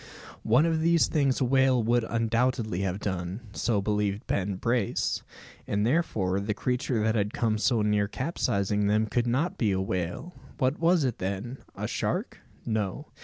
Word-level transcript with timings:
One 0.41 0.65
of 0.65 0.81
these 0.81 1.05
things 1.07 1.41
a 1.41 1.45
whale 1.45 1.83
would 1.83 2.03
undoubtedly 2.03 2.79
have 2.81 2.97
done. 2.99 3.41
So 3.53 3.83
believed 3.83 4.25
Ben 4.25 4.55
Brace; 4.55 5.21
and 5.67 5.85
therefore 5.85 6.39
the 6.39 6.55
creature 6.55 7.03
that 7.03 7.13
had 7.13 7.35
come 7.35 7.59
so 7.59 7.83
near 7.83 8.07
capsizing 8.07 8.87
them 8.87 9.05
could 9.05 9.27
not 9.27 9.59
be 9.59 9.71
a 9.71 9.79
whale. 9.79 10.33
What 10.57 10.79
was 10.79 11.03
it, 11.03 11.19
then? 11.19 11.59
A 11.75 11.87
shark? 11.87 12.39
No. 12.65 13.09